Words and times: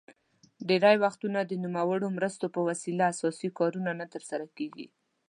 ډیری 0.67 0.95
وختونه 1.03 1.39
د 1.45 1.51
نوموړو 1.63 2.07
مرستو 2.17 2.45
په 2.55 2.59
وسیله 2.69 3.03
اساسي 3.13 3.49
کارونه 3.59 3.91
نه 3.99 4.05
تر 4.13 4.21
سره 4.29 4.45
کیږي. 4.57 4.87